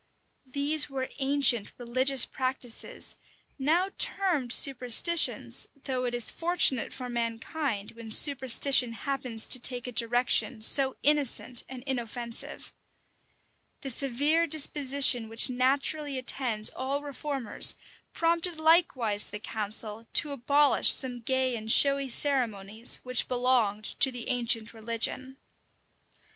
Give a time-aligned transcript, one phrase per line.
[0.51, 3.17] These were ancient religious practices,
[3.59, 9.91] now termed superstitions; though it is fortunate for mankind, when superstition happens to take a
[9.91, 12.73] direction so innocent and inoffensive.
[13.81, 17.75] The severe disposition which naturally attends all reformers
[18.11, 24.29] prompted likewise the council to abolish some gay and showy ceremonies which belonged to the
[24.29, 25.37] ancient religion.